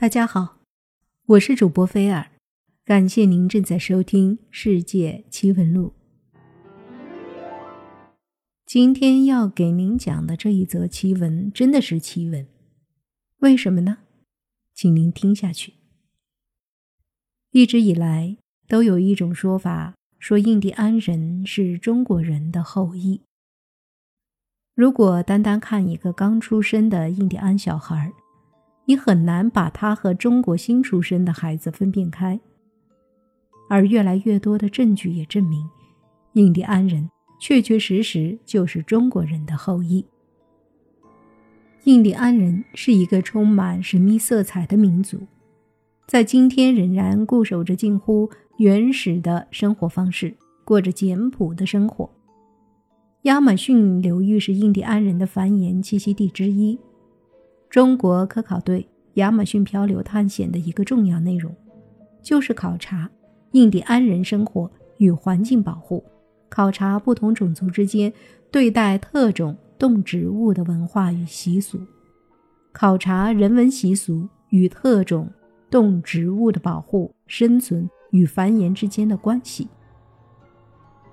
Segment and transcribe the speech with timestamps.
[0.00, 0.56] 大家好，
[1.26, 2.30] 我是主播菲尔，
[2.86, 5.92] 感谢您正在收听《世界奇闻录》。
[8.64, 12.48] 今天要给您讲的这一则奇闻真的是奇闻，
[13.40, 13.98] 为什么呢？
[14.72, 15.74] 请您听下去。
[17.50, 23.20] 一直以来都有一种说法，说印第安人是中国人的后裔。
[24.74, 28.10] 如果单单看一个刚出生的印第安小孩，
[28.90, 32.40] 你很难把他和中国新出生的孩子分辨开。
[33.68, 35.64] 而越来越多的证据也证明，
[36.32, 37.08] 印第安人。
[37.38, 40.04] 确确实实就是中国人的后裔。
[41.84, 45.20] 印第安人是一个充满神秘色彩的民族，
[46.08, 52.10] 在今天仍然固守着近乎原始的生活方式，过着简朴的生活。
[53.22, 56.76] 亚马逊流域是印第安人的繁衍栖息地之一。
[57.70, 58.84] 中国科考队
[59.14, 61.54] 亚马逊漂流探险的一个重要内容，
[62.20, 63.08] 就是考察
[63.52, 64.68] 印第安人生活
[64.98, 66.04] 与环境保护。
[66.48, 68.12] 考察不同种族之间
[68.50, 71.78] 对待特种动植物的文化与习俗，
[72.72, 75.30] 考察人文习俗与特种
[75.70, 79.68] 动植物的保护、生存与繁衍之间的关系。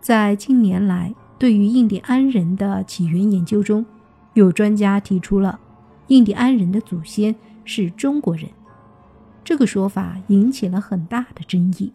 [0.01, 3.85] 在近年来，对于印第安人的起源研究中，
[4.33, 5.59] 有专家提出了
[6.07, 8.49] 印第安人的祖先是中国人，
[9.43, 11.91] 这个说法引起了很大的争议。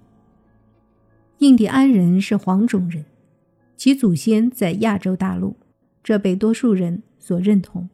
[1.39, 3.05] 印第安人是黄种人。
[3.75, 5.57] 其祖先在亚洲大陆，
[6.05, 7.89] 这被多数人所认同。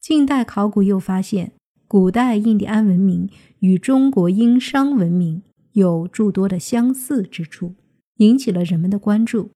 [0.00, 1.54] 近代考古又发现，
[1.88, 5.42] 古代印第安文明与中国殷商文明
[5.72, 7.74] 有诸多的相似之处，
[8.18, 9.50] 引起了人们的关注。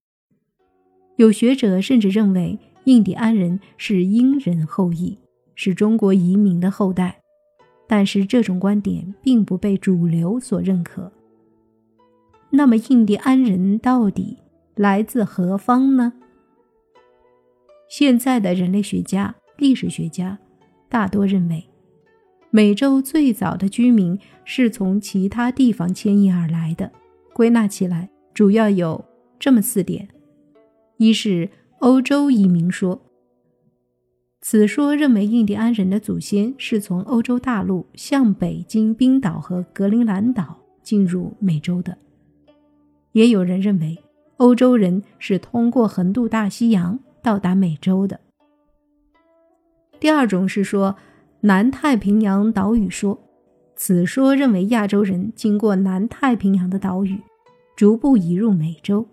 [1.16, 5.18] 有学者甚至认为，印第安人是殷人后裔，
[5.62, 7.20] 是中国移民的后代。
[7.86, 11.12] 但是，这种观点并不被主流所认可。
[12.48, 14.38] 那么，印第安人到底？
[14.74, 16.14] 来自何方呢？
[17.90, 20.38] 现在的人类学家、历史学家
[20.88, 21.68] 大多认为，
[22.48, 26.90] 美洲最早的居民是从其他地方迁移而来的。
[27.34, 29.04] 归纳起来，主要有
[29.38, 30.08] 这么四点：
[30.96, 33.02] 一是欧洲移民说，
[34.50, 41.92] 此说认为印第安人的祖先是从欧洲大陆向北经冰岛和格陵兰岛进入美洲的；
[43.12, 43.96] 也有人认为。
[44.38, 48.18] 欧洲人是通过横渡大西洋到达美洲的。
[50.00, 50.96] 第二种是说
[51.42, 53.16] 南太平洋岛屿说，
[53.76, 57.16] 此说认为亚洲人经过南太平洋的岛屿，
[57.76, 59.06] 逐步移入美洲。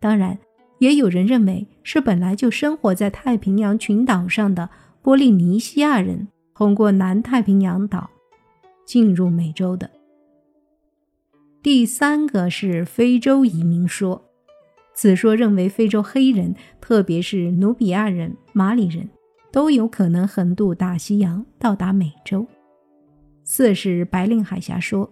[0.00, 0.36] 当然，
[0.80, 4.70] 也有人认为是本来就生活在太平洋群岛上的
[5.02, 8.10] 波利尼西亚人通过南太平洋岛
[8.86, 9.90] 进入美洲的。
[11.62, 14.26] 第三个是非洲移民说。
[14.94, 19.08] 此说认为，非洲黑人，特别是努比亚人、马里人，
[19.52, 22.46] 都有可能横渡大西洋到达美洲。
[23.44, 25.10] 四是白令海峡说，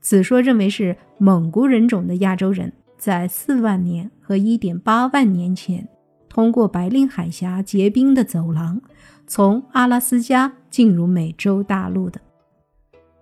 [0.00, 5.86] 此说认为是蒙古人种的亚洲人在四万年和一点八万年前，
[6.26, 8.80] 通过白令海峡结冰的走廊，
[9.26, 12.18] 从阿拉斯加进入美洲大陆的。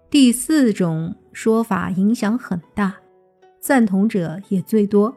[0.09, 2.95] 第四种说法影响很大，
[3.59, 5.17] 赞同者也最多。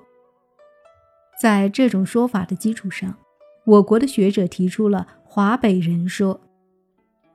[1.40, 3.16] 在这种说法的基础上，
[3.64, 6.42] 我国的学者提出了华北人说，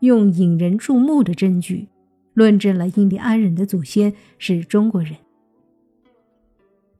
[0.00, 1.86] 用引人注目的证据，
[2.34, 5.14] 论证了印第安人的祖先是中国人。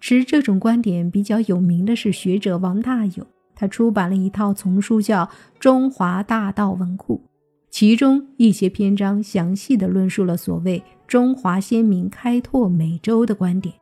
[0.08, 5.24] 持这种观点比较有名的是学者王大有，他出版了一套丛书叫
[5.58, 7.20] 《中华大道文库》，
[7.69, 13.74] 其中一些篇章详细的论述了所谓中华先民开拓美洲的观点。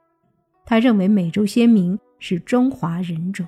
[0.65, 1.99] 他认为美洲先民。
[2.19, 3.47] 是中华人种，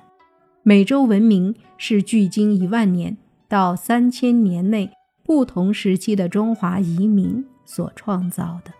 [0.61, 4.91] 美洲文明是距今一万年到三千年内
[5.23, 8.71] 不同时期的中华移民所创造的。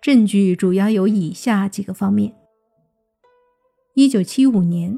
[0.00, 2.32] 证据主要有以下几个方面：
[3.98, 4.96] 一九七五年，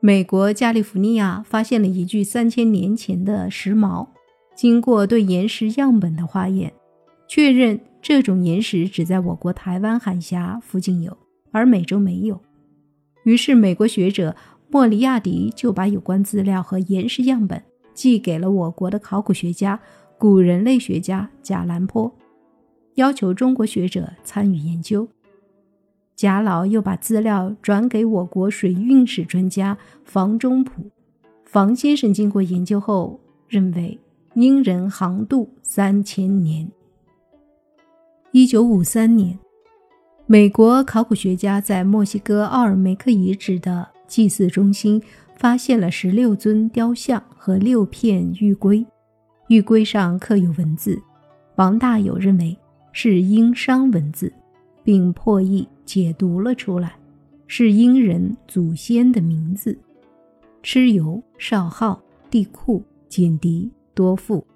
[0.00, 4.08] 美国加利福尼亚发现了一具三千年前的石矛，
[4.56, 6.72] 经过对岩石样本的化验，
[7.28, 11.14] 确认这种岩石只在我国台湾海峡附近有，
[11.52, 12.40] 而美洲没有。
[13.24, 14.34] 于是，美国学者
[14.70, 17.62] 莫里亚迪就把有关资料和岩石样本
[17.92, 19.78] 寄给了我国的考古学家、
[20.16, 22.10] 古人类学家贾兰坡，
[22.94, 25.06] 要求中国学者参与研究。
[26.18, 30.90] 贾老又把资料转给我国水运史专家房中普，
[31.44, 33.96] 房先生经过研究后认为，
[34.34, 36.68] 英人航渡三千年，
[38.32, 39.38] 一九五三年，
[40.26, 45.00] 美国考古学家在墨西哥奥尔梅克遗址的祭祀中心
[45.36, 48.84] 发现了十六尊雕像和六片玉龟，
[49.46, 51.00] 玉龟上刻有文字。
[51.54, 52.58] 王大有认为
[52.90, 54.32] 是殷商文字，
[54.88, 56.94] 并破译解读了出来，
[57.46, 59.78] 是殷人祖先的名字：
[60.62, 62.00] 蚩尤、少昊、
[62.30, 64.46] 帝喾、简狄、多富、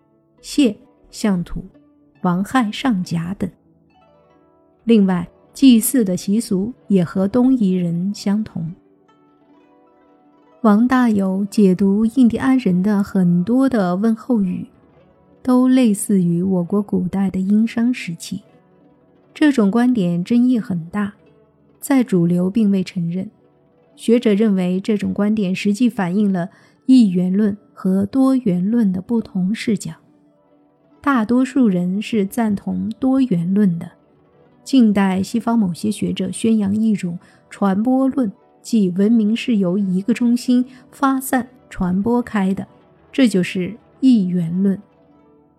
[0.40, 0.74] 谢、
[1.10, 1.62] 相土、
[2.22, 3.50] 王亥、上甲等。
[4.84, 8.74] 另外，祭祀的习俗也和东夷人相同。
[10.62, 14.66] 王大有解读印第安人的很多的问候语，
[15.42, 18.40] 都类似于我国古代的殷商时期。
[19.34, 21.14] 这种观点争议很大，
[21.80, 23.30] 在主流并未承认。
[23.96, 26.50] 学者认为，这种观点实际反映了
[26.86, 29.92] 一元论和多元论的不同视角。
[31.00, 33.90] 大多数人是赞同多元论的。
[34.62, 37.18] 近代西方某些学者宣扬一种
[37.50, 38.30] 传播论，
[38.60, 42.66] 即文明是由一个中心发散传播开的，
[43.10, 44.80] 这就是一元论。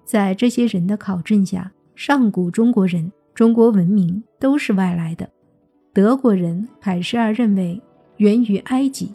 [0.05, 5.29] 在这些人的考证下，上古中国人、中国文明都是外来的。
[5.91, 7.81] 德国人凯施尔认为
[8.17, 9.11] 源于埃及，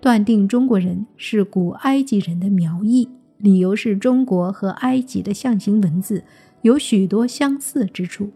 [0.00, 3.08] 断定中国人是古埃及人的苗裔，
[3.38, 6.22] 理由是中国和埃及的象形文字
[6.62, 8.30] 有许多相似之处。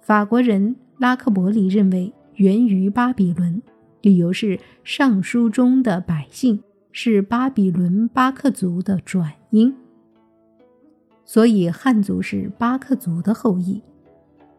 [0.00, 3.62] 法国人拉克伯里认为源于巴比伦，
[4.02, 6.62] 理由是《尚书》中的百姓
[6.92, 9.74] 是巴比伦巴克族的转音，
[11.24, 13.82] 所以汉族是巴克族的后裔。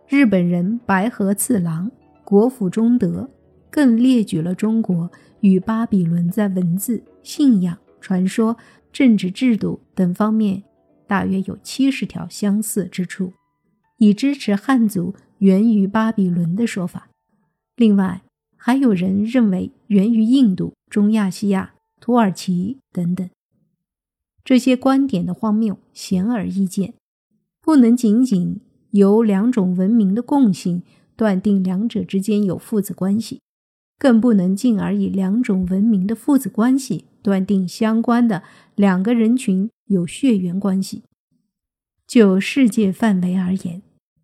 [0.07, 1.91] 日本人白河次郎
[2.23, 3.29] 国府中德
[3.69, 5.11] 更列举了中国
[5.41, 8.55] 与巴比伦在文字、信仰、传说、
[8.91, 10.63] 政治制度等方面
[11.07, 13.33] 大约有七十条相似之处，
[13.97, 15.15] 以支持汉族。
[15.39, 17.09] 源于巴比伦的说法，
[17.75, 18.21] 另外
[18.55, 23.29] 还有人认为源于印度、中亚西亚、土耳其等等。
[24.45, 26.93] 这些观点的荒谬显而易见，
[27.61, 28.61] 不能仅仅
[28.95, 30.81] 由两种文明的共性
[31.15, 33.41] 断定两者之间有父子关系，
[33.99, 38.43] 更不能进而以两种文明的父子关系断定相关的
[38.75, 41.03] 两个人群有血缘关系。
[42.07, 43.81] 就世界范围而言。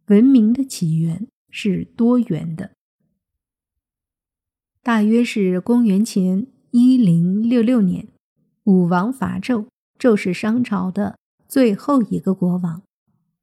[0.07, 2.71] 文明的起源是多元的，
[4.83, 8.09] 大约是公元前一零六六年，
[8.65, 12.81] 武王伐纣，纣是商朝的最后一个国王。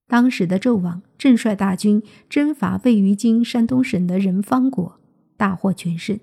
[0.08, 4.98] 当时的纣王正率大军征伐位于今山东省的仁方国，
[5.36, 6.18] 大获全胜，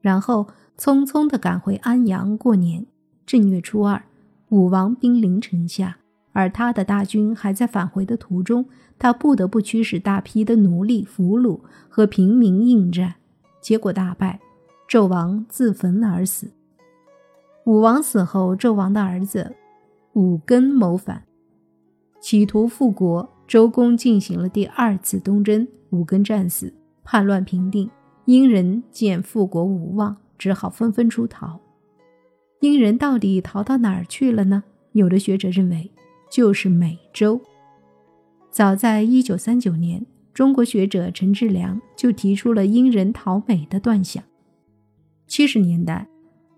[0.00, 0.46] 然后
[0.78, 2.86] 匆匆地赶回安阳过年。
[3.24, 4.02] 正月初二，
[4.50, 5.96] 武王兵临城下。
[6.32, 8.64] 而他的大军还在返回的途中，
[9.00, 11.58] 他不得不驱使大批的奴隶、俘虏
[11.88, 13.14] 和平民应战，
[13.60, 14.38] 结果大败，
[14.88, 16.52] 纣王自焚而死。
[17.64, 19.56] 武王死后，纣王的儿子
[20.12, 21.24] 武庚谋反，
[22.20, 23.28] 企图复国。
[23.46, 26.72] 周公进行了第二次东征，武庚战死，
[27.02, 27.90] 叛乱平定。
[28.26, 31.58] 殷人见复国无望，只好纷纷出逃。
[32.60, 34.62] 殷人到底逃到哪儿去了呢？
[34.92, 35.90] 有的学者认为。
[36.30, 37.40] 就是美洲。
[38.52, 44.22] 早在一九三九年，中国学者陈志良就提出了殷人逃美的断想。
[45.26, 46.06] 七十年代，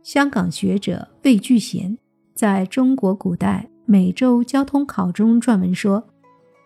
[0.02, 1.97] 香港学者魏巨贤
[2.35, 6.02] 在中国古代美洲交通考中撰文说，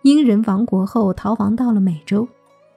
[0.02, 2.28] 殷人亡国后逃亡到了美洲。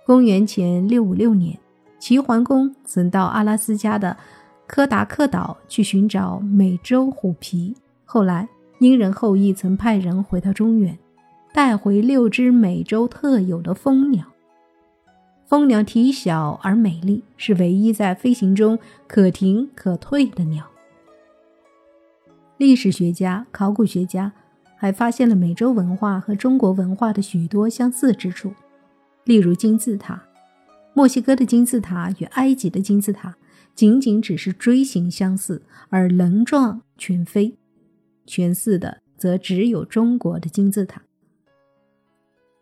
[0.07, 1.55] 公元前六五六年，
[1.99, 4.17] 齐桓公曾到阿拉斯加的
[4.65, 7.75] 科达克岛去寻找美洲虎皮，
[8.05, 8.49] 后来。
[8.79, 10.97] 殷人后裔曾派人回到中原，
[11.53, 14.25] 带回六只美洲特有的蜂鸟。
[15.45, 20.68] 蜂鸟体小而美丽，是唯一在飞行中可停可退的鸟。
[22.59, 24.33] 历史学家、考古学家
[24.75, 28.53] 还发现了美洲文化和中国文化的许多相似之处，
[29.23, 30.21] 例如金字塔。
[30.93, 33.37] 墨西哥的金字塔与埃及的金字塔
[33.73, 37.57] 仅仅只是锥形相似，而棱状全非。
[38.25, 41.01] 全似的则只有中国的金字塔。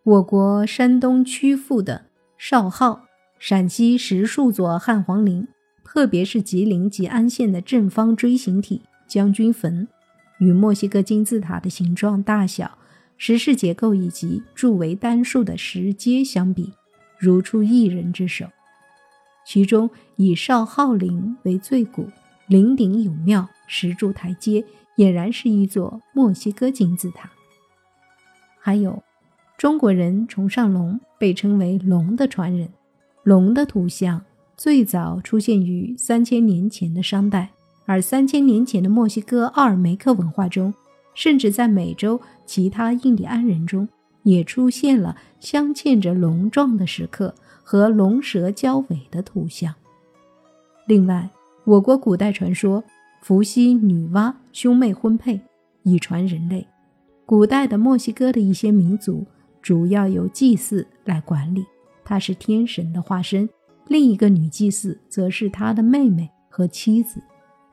[0.04, 3.02] 我国山东曲阜的少昊、
[3.40, 5.48] 陕西石树座汉皇陵，
[5.82, 9.88] 特别是吉林吉安县的正方锥形体将军坟，
[10.38, 12.78] 与墨西哥金字塔的形状、大小、
[13.16, 16.72] 石室结构以及柱为单数的石阶相比，
[17.18, 18.46] 如出一人之手。
[19.44, 22.06] 其中以少昊陵为最古，
[22.46, 24.64] 陵顶有庙，石柱台阶。
[24.98, 27.30] 俨然是一座墨西哥金字塔。
[28.58, 29.00] 还有，
[29.56, 32.68] 中国人崇尚龙，被称为龙的传人。
[33.22, 34.24] 龙的图像
[34.56, 37.50] 最早出现于三千年前的商代，
[37.88, 40.74] 而三千年前的墨西哥奥尔梅克文化中，
[41.14, 43.88] 甚至在美洲其他印第安人中，
[44.24, 49.74] 也出现了镶嵌着龙状的石刻和龙蛇交尾的图像。
[50.86, 51.30] 另外，
[51.64, 52.84] 我国古代传说
[53.22, 55.40] 伏羲、女娲兄妹婚配，
[55.82, 56.66] 以传人类。
[57.24, 59.26] 古代的墨西哥的一些民族
[59.62, 61.64] 主要由祭祀来管理，
[62.04, 63.48] 她是天神的化身；
[63.86, 67.22] 另一个女祭祀则是他的妹妹和妻子，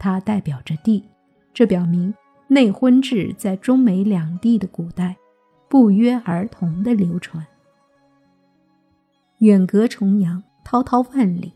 [0.05, 1.03] 它代表着地。
[1.51, 2.13] 这表明
[2.47, 5.15] 内婚制在中美两地的古代
[5.67, 7.43] 不约而同的流传。
[9.39, 11.53] 远隔重洋，滔滔万里。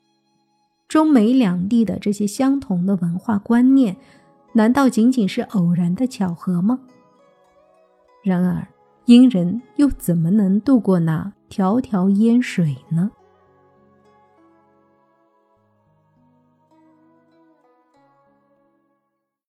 [0.88, 3.96] 中美两地的这些相同的文化观念，
[4.54, 6.80] 难道仅仅是偶然的巧合吗？
[8.24, 8.68] 然而，
[9.06, 13.12] 殷人又怎么能渡过那迢迢烟水呢？